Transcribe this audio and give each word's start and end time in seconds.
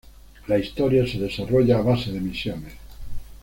La 0.47 0.57
historia 0.57 1.05
se 1.05 1.19
desarrolla 1.19 1.77
a 1.77 1.83
base 1.83 2.11
de 2.11 2.19
misiones. 2.19 2.73